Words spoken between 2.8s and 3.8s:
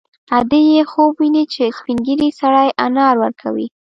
انار ورکوي